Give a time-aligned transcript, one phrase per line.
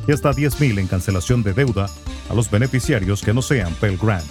[0.06, 1.88] y hasta 10 mil en cancelación de deuda
[2.28, 4.26] a los beneficiarios que no sean Pell Grant.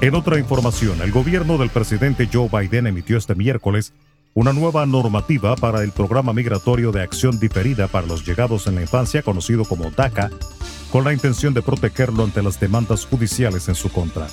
[0.00, 3.92] En otra información, el gobierno del presidente Joe Biden emitió este miércoles
[4.34, 8.82] una nueva normativa para el programa migratorio de acción diferida para los llegados en la
[8.82, 10.30] infancia conocido como DACA
[10.92, 14.28] con la intención de protegerlo ante las demandas judiciales en su contra.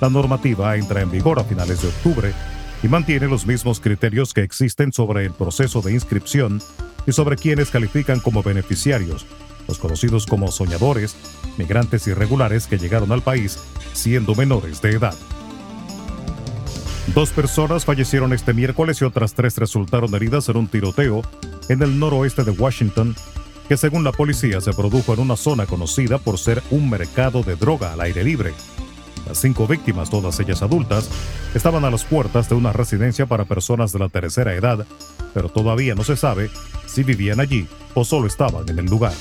[0.00, 2.32] La normativa entra en vigor a finales de octubre
[2.82, 6.62] y mantiene los mismos criterios que existen sobre el proceso de inscripción
[7.06, 9.26] y sobre quienes califican como beneficiarios,
[9.66, 11.16] los conocidos como soñadores,
[11.58, 13.58] migrantes irregulares que llegaron al país
[13.92, 15.14] siendo menores de edad.
[17.18, 21.22] Dos personas fallecieron este miércoles y otras tres resultaron heridas en un tiroteo
[21.68, 23.16] en el noroeste de Washington
[23.66, 27.56] que según la policía se produjo en una zona conocida por ser un mercado de
[27.56, 28.54] droga al aire libre.
[29.26, 31.10] Las cinco víctimas, todas ellas adultas,
[31.56, 34.86] estaban a las puertas de una residencia para personas de la tercera edad,
[35.34, 36.52] pero todavía no se sabe
[36.86, 39.14] si vivían allí o solo estaban en el lugar.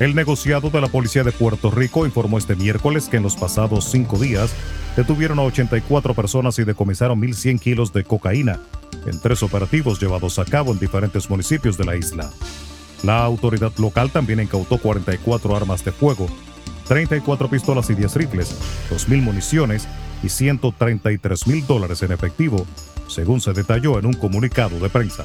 [0.00, 3.84] El negociado de la Policía de Puerto Rico informó este miércoles que en los pasados
[3.84, 4.50] cinco días
[4.96, 8.58] detuvieron a 84 personas y decomisaron 1.100 kilos de cocaína
[9.06, 12.30] en tres operativos llevados a cabo en diferentes municipios de la isla.
[13.02, 16.26] La autoridad local también incautó 44 armas de fuego,
[16.88, 18.56] 34 pistolas y 10 rifles,
[18.90, 19.86] 2.000 municiones
[20.22, 22.66] y 133 mil dólares en efectivo,
[23.08, 25.24] según se detalló en un comunicado de prensa.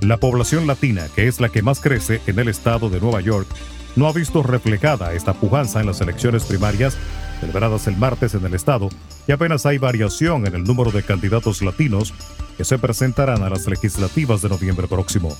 [0.00, 3.48] La población latina, que es la que más crece en el estado de Nueva York,
[3.96, 6.96] no ha visto reflejada esta pujanza en las elecciones primarias
[7.40, 8.88] celebradas el martes en el estado
[9.26, 12.14] y apenas hay variación en el número de candidatos latinos
[12.56, 15.36] que se presentarán a las legislativas de noviembre próximo.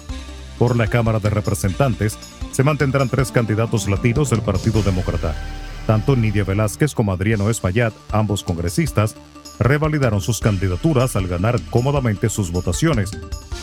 [0.59, 2.19] Por la Cámara de Representantes
[2.51, 5.35] se mantendrán tres candidatos latinos del Partido Demócrata.
[5.87, 9.15] Tanto Nidia Velázquez como Adriano Espaillat, ambos congresistas,
[9.59, 13.11] revalidaron sus candidaturas al ganar cómodamente sus votaciones,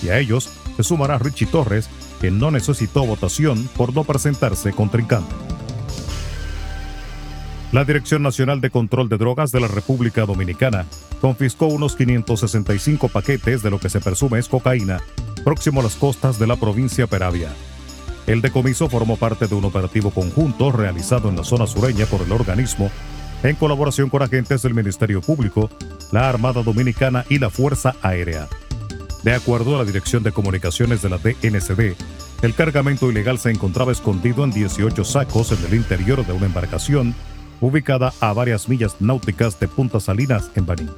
[0.02, 1.90] y a ellos se sumará Richie Torres,
[2.22, 5.34] que no necesitó votación por no presentarse contrincante.
[7.72, 10.86] La Dirección Nacional de Control de Drogas de la República Dominicana
[11.22, 15.02] confiscó unos 565 paquetes de lo que se presume es cocaína
[15.44, 17.50] próximo a las costas de la provincia Peravia.
[18.26, 22.32] El decomiso formó parte de un operativo conjunto realizado en la zona sureña por el
[22.32, 22.90] organismo
[23.44, 25.70] en colaboración con agentes del Ministerio Público,
[26.12, 28.48] la Armada Dominicana y la Fuerza Aérea.
[29.24, 31.96] De acuerdo a la Dirección de Comunicaciones de la DNCD,
[32.42, 37.16] el cargamento ilegal se encontraba escondido en 18 sacos en el interior de una embarcación
[37.62, 40.90] ubicada a varias millas náuticas de Punta Salinas, en Baní.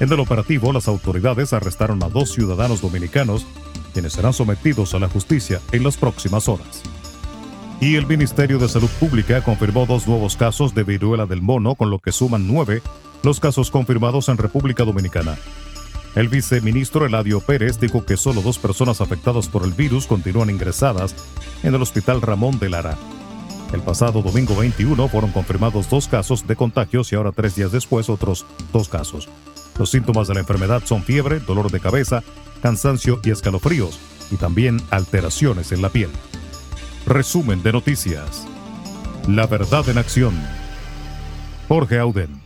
[0.00, 3.46] En el operativo, las autoridades arrestaron a dos ciudadanos dominicanos,
[3.94, 6.82] quienes serán sometidos a la justicia en las próximas horas.
[7.80, 11.88] Y el Ministerio de Salud Pública confirmó dos nuevos casos de viruela del mono, con
[11.88, 12.82] lo que suman nueve
[13.22, 15.38] los casos confirmados en República Dominicana.
[16.16, 21.14] El viceministro Eladio Pérez dijo que solo dos personas afectadas por el virus continúan ingresadas
[21.62, 22.96] en el Hospital Ramón de Lara.
[23.74, 28.08] El pasado domingo 21 fueron confirmados dos casos de contagios y ahora tres días después
[28.08, 29.28] otros dos casos.
[29.78, 32.22] Los síntomas de la enfermedad son fiebre, dolor de cabeza,
[32.62, 33.98] cansancio y escalofríos,
[34.30, 36.08] y también alteraciones en la piel.
[37.04, 38.46] Resumen de noticias.
[39.28, 40.34] La verdad en acción.
[41.68, 42.45] Jorge Auden.